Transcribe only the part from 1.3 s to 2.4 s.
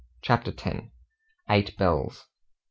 EIGHT BELLS.